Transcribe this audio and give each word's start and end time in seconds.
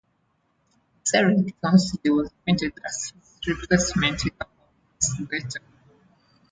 Derek 1.05 1.59
Townsley 1.61 2.09
was 2.09 2.31
appointed 2.31 2.73
as 2.83 3.13
his 3.43 3.55
replacement 3.55 4.25
a 4.25 4.31
couple 4.31 4.57
of 4.63 5.19
weeks 5.29 5.55
later. 5.55 5.59